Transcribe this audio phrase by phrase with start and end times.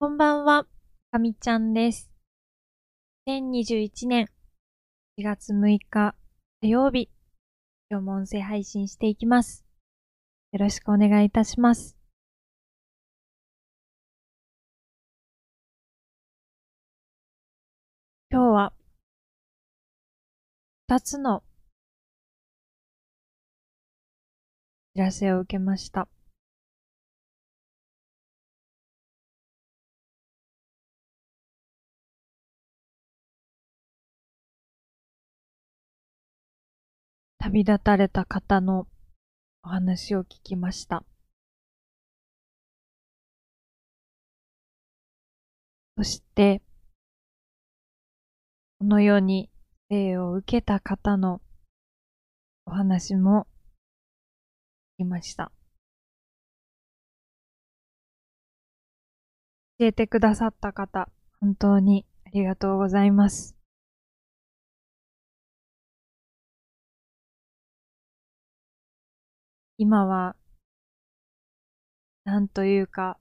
[0.00, 0.64] こんばんは、
[1.10, 2.08] かみちゃんです。
[3.26, 4.28] 2021年
[5.18, 6.14] 4月6日
[6.60, 7.10] 火曜日、
[7.90, 9.64] 今日も音声配信していきます。
[10.52, 11.96] よろしくお願いいたします。
[18.30, 18.72] 今日は
[20.88, 21.42] 2つの
[24.94, 26.06] 知らせを受けました。
[37.48, 38.86] 旅立たれた方の
[39.62, 41.02] お話を聞きました。
[45.96, 46.60] そして、
[48.78, 49.48] この世に
[49.88, 51.40] 生を受けた方の
[52.66, 53.46] お話も
[54.98, 55.50] 聞きました。
[59.78, 61.08] 教えてくださった方、
[61.40, 63.57] 本当にありがとうございます。
[69.80, 70.34] 今は、
[72.24, 73.16] なんというか、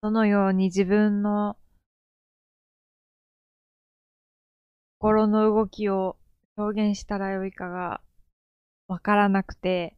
[0.00, 1.58] どのように自分の
[4.98, 6.16] 心の動きを
[6.56, 8.00] 表現したらよいかが
[8.88, 9.94] わからなくて、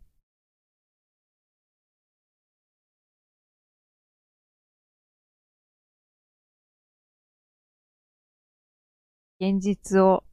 [9.39, 10.25] 現実を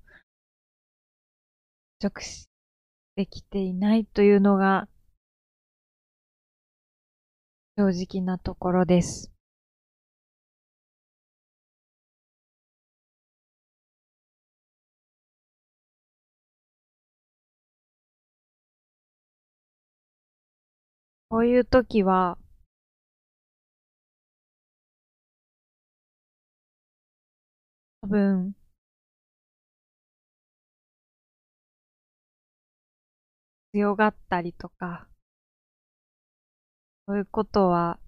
[2.02, 2.50] 直視
[3.16, 4.88] できていないというのが
[7.78, 9.32] 正直なところです。
[21.32, 22.38] こういう時は、
[28.02, 28.54] 多分、
[33.73, 35.08] 強がったりとか、
[37.08, 37.99] そういうことは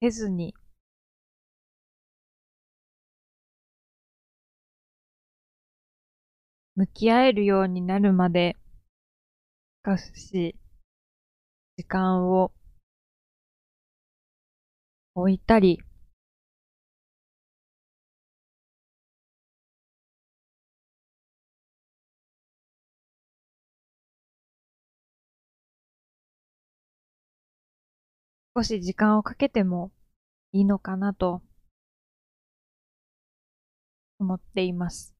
[0.00, 0.54] せずに、
[6.74, 8.56] 向き合えるようになるまで、
[9.84, 10.56] 少し
[11.76, 12.52] 時間を
[15.14, 15.80] 置いたり、
[28.58, 29.92] 少し時間をかけても
[30.50, 31.42] いいのかなと
[34.18, 35.14] 思っています。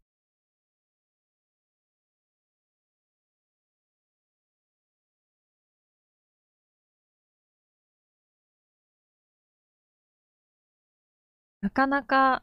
[11.60, 12.43] なかなか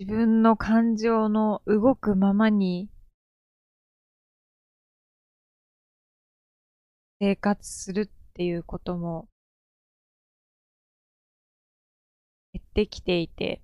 [0.00, 2.90] 自分の感情の動くままに
[7.20, 9.28] 生活するていうことも
[12.52, 13.62] 減ってきていて、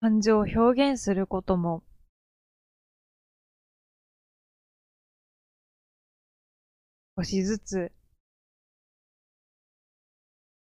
[0.00, 1.82] 感情を表現することも
[7.16, 7.92] 少しずつ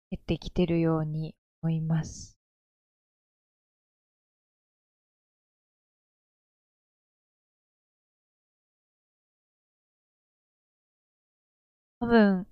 [0.10, 2.38] 減ってきてるように思います。
[12.00, 12.46] 多分、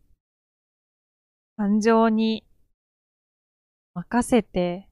[1.57, 2.43] 感情に
[3.93, 4.89] 任せて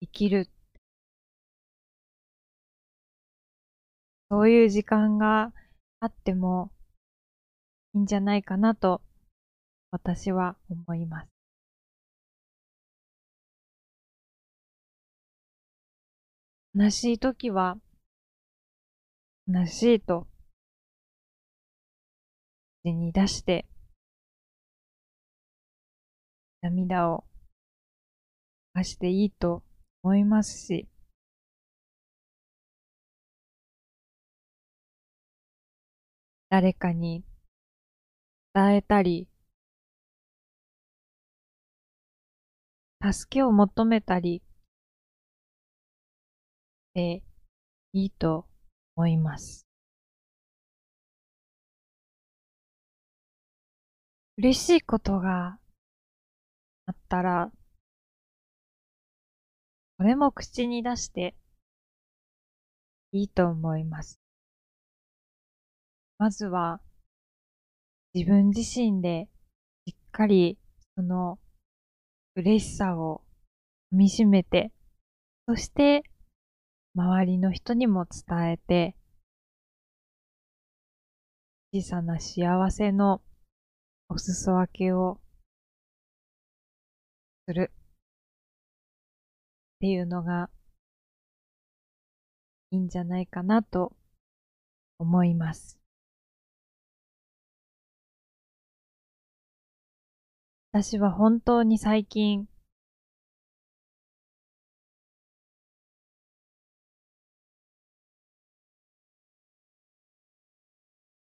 [0.00, 0.48] 生きる。
[4.30, 5.52] そういう時間が
[5.98, 6.70] あっても
[7.94, 9.02] いいんじゃないかなと
[9.90, 11.28] 私は思います。
[16.72, 17.78] 悲しい時は
[19.48, 20.28] 悲しいと
[22.84, 23.66] 口に出して
[26.62, 27.24] 涙を
[28.76, 29.64] 流していいと
[30.04, 30.88] 思いますし
[36.50, 37.24] 誰かに
[38.52, 39.28] 伝えたり、
[43.00, 44.42] 助けを求めたり
[46.94, 47.22] で
[47.92, 48.46] いいと
[48.96, 49.66] 思います。
[54.36, 55.58] 嬉しいことが
[56.86, 57.52] あったら、
[59.98, 61.36] それも口に出して
[63.12, 64.18] いいと思います。
[66.18, 66.80] まずは
[68.12, 69.28] 自分自身で
[69.86, 70.58] しっかり
[70.96, 71.38] その
[72.34, 73.22] 嬉しさを
[73.92, 74.72] 噛み締めて、
[75.48, 76.02] そして
[76.94, 78.96] 周りの人にも伝えて、
[81.72, 83.22] 小さな幸せの
[84.08, 85.20] お裾分けを
[87.46, 87.70] する
[89.76, 90.50] っていうのが
[92.72, 93.92] いいんじゃないかなと
[94.98, 95.79] 思います。
[100.72, 102.46] 私は本当に最近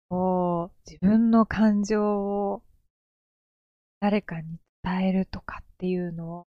[0.09, 2.03] こう、自分の感情
[2.51, 2.61] を
[3.99, 6.47] 誰かに伝えるとかっていうのを、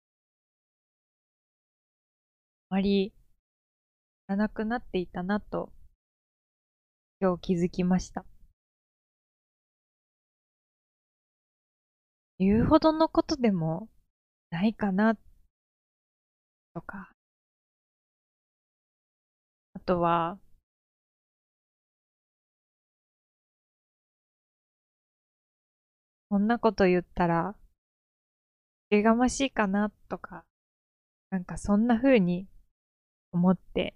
[2.69, 3.13] あまり
[4.27, 5.71] らなくなっていたなと、
[7.21, 8.25] 今日気づきました。
[12.39, 13.87] 言うほどのことでも
[14.49, 15.15] ないかな、
[16.73, 17.11] とか。
[19.73, 20.37] あとは、
[26.29, 27.55] こんなこと言ったら、
[28.89, 30.43] えがましいかなとか、
[31.29, 32.47] なんかそんな風に
[33.31, 33.95] 思って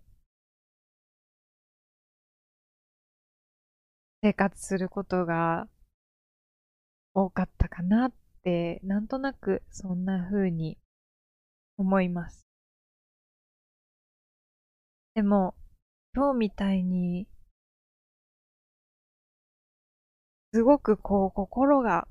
[4.21, 5.67] 生活することが
[7.13, 8.11] 多かったかな、
[8.83, 10.77] なんとなくそんな風に
[11.77, 12.45] 思います。
[15.15, 15.55] でも、
[16.15, 17.27] 今日みたいに、
[20.53, 22.07] すごくこう心が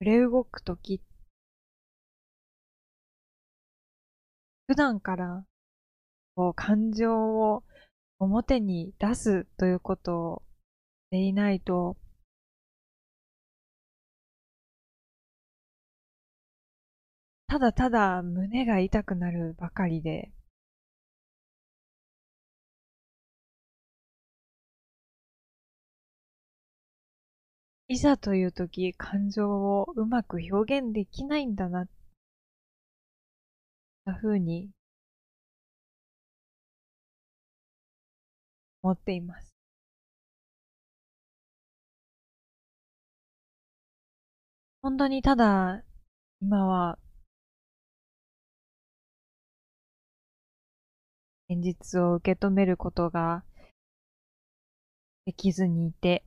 [0.00, 1.02] 揺れ動くとき、
[4.66, 5.44] 普段から
[6.34, 7.64] こう感情を
[8.18, 10.42] 表に出すということを
[11.08, 11.96] していないと、
[17.50, 20.30] ただただ胸が痛くなるばかりで、
[27.88, 31.86] いざという時、感情をうまく表現できないんだな、
[34.04, 34.70] な風に。
[38.82, 39.50] 思っています。
[44.82, 45.82] 本当にただ、
[46.40, 46.98] 今は、
[51.50, 53.42] 現実を受け止めることが
[55.26, 56.22] できずにいて、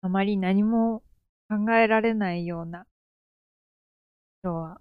[0.00, 1.02] あまり何も
[1.50, 2.86] 考えられないような、
[4.42, 4.80] 今日は、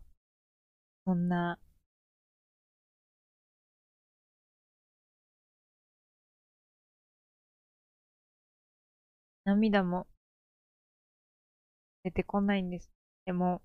[1.04, 1.60] そんな
[9.44, 10.08] 涙も
[12.04, 12.90] 出てこないんです。
[13.26, 13.62] でも、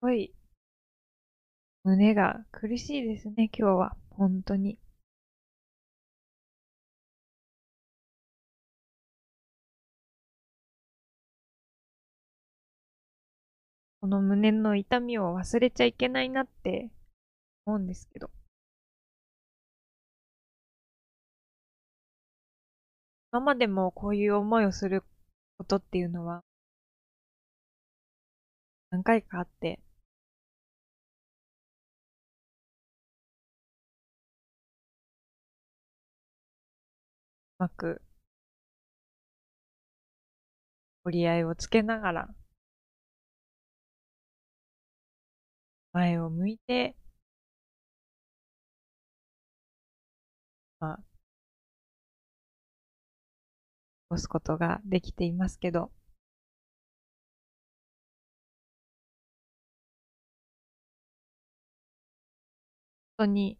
[0.00, 0.32] ごい、
[1.84, 3.96] 胸が苦しいですね、今日は。
[4.10, 4.78] 本当に。
[14.00, 16.90] この胸の痛みを忘れちゃいけないなって
[17.66, 18.30] 思うんですけど。
[23.32, 25.02] 今までもこういう思いをする
[25.58, 26.42] ことっていうのは
[28.90, 29.80] 何回かあって、
[37.58, 38.02] まく
[41.04, 42.28] 折り合いをつけながら
[45.92, 46.96] 前を向いて
[50.80, 51.02] まあ、過
[54.10, 55.90] ごすことができていますけど、
[63.18, 63.58] 本当に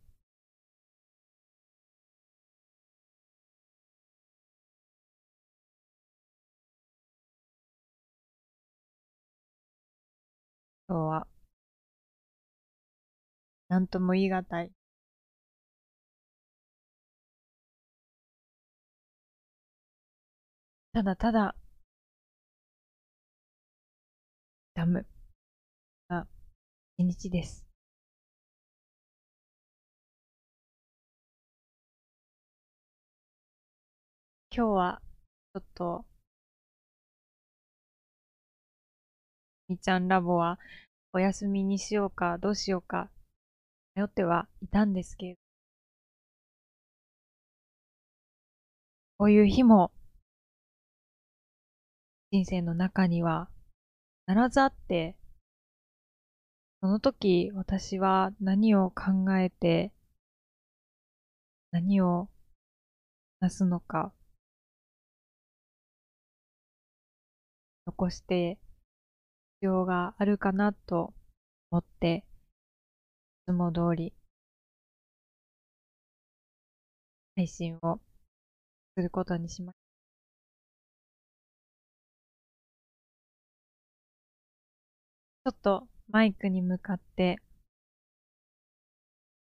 [10.89, 11.27] 今日は、
[13.69, 14.73] なんとも言い難い。
[20.93, 21.55] ただただ、
[24.75, 25.07] ダム。
[26.09, 26.27] が
[26.99, 27.67] 一日です。
[34.55, 35.03] 今日は、
[35.55, 36.05] ちょっと、
[39.69, 40.59] みちゃんラボは
[41.13, 43.11] お休みにしようかどうしようか
[43.95, 45.37] 迷ってはいたんですけど、
[49.19, 49.93] こういう日も
[52.31, 53.49] 人生の中には
[54.27, 55.17] 必ずあって、
[56.81, 59.93] その時私は何を考えて
[61.73, 62.29] 何を
[63.41, 64.13] なすのか
[67.87, 68.59] 残して
[69.61, 71.15] 要があるかなと
[71.71, 72.25] 思って、
[73.49, 74.13] いつも通り
[77.37, 78.01] 配信を
[78.97, 79.79] することにしまし
[85.45, 85.51] た。
[85.51, 87.39] ちょっとマイクに向かって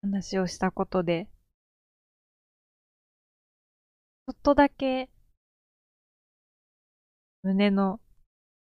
[0.02, 1.26] 話をしたことで、
[4.28, 5.10] ちょっとだけ
[7.44, 8.00] 胸の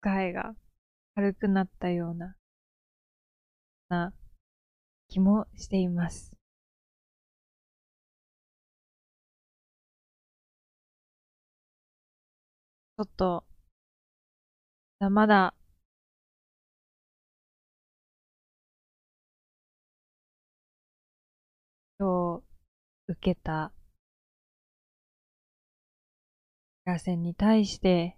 [0.06, 0.56] えが
[1.18, 2.36] 軽くなったような、
[3.90, 4.14] な
[5.08, 6.30] 気もしています。
[12.98, 13.44] ちょっと、
[15.10, 15.56] まだ、
[22.00, 22.44] 今日
[23.08, 23.74] 受けた、
[26.86, 28.17] 打線に対して、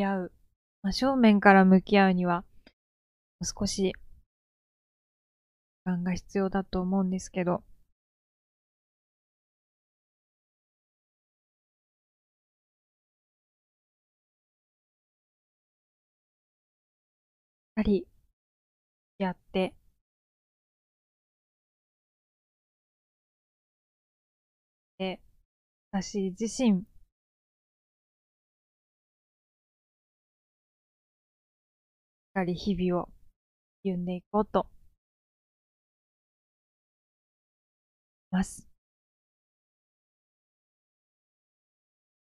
[0.00, 0.32] き合う、
[0.82, 2.44] まあ、正面から向き合うには、
[3.42, 3.92] 少し、
[5.84, 7.60] 時間が必要だと思うんですけど、や
[17.76, 18.06] はり、
[19.18, 19.74] やって、
[24.98, 25.20] で、
[25.92, 26.84] 私自身、
[32.34, 33.08] かり日々を
[33.84, 34.66] 歩んでいこうと
[38.30, 38.66] ます。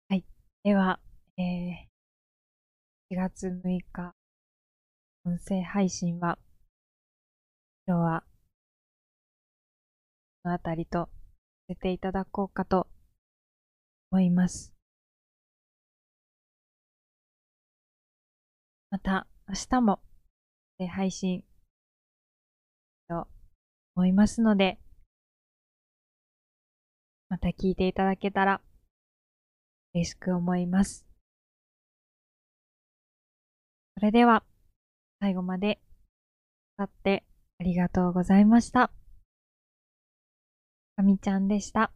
[0.08, 0.24] はい。
[0.62, 1.00] では、
[1.36, 4.14] えー、4月6日、
[5.24, 6.38] 音声配信は、
[7.86, 8.24] 今日は、
[10.42, 11.10] このあたりとさ
[11.70, 12.86] せていただこうかと
[14.12, 14.72] 思います。
[18.90, 20.00] また、明日も
[20.90, 21.44] 配信
[23.08, 23.28] と
[23.94, 24.78] 思いますので、
[27.28, 28.60] また聞いていただけたら
[29.94, 31.06] 嬉しく思います。
[33.94, 34.42] それでは、
[35.20, 35.80] 最後まで、
[36.76, 37.24] さって
[37.60, 38.90] ありがとうございました。
[40.96, 41.92] かみちゃんでした。